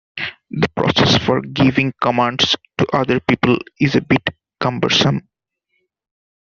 The 0.49 0.67
process 0.75 1.15
for 1.23 1.41
giving 1.41 1.93
commands 2.01 2.55
to 2.79 2.87
other 2.91 3.19
people 3.19 3.59
is 3.79 3.93
a 3.93 4.01
bit 4.01 4.29
cumbersome. 4.59 5.29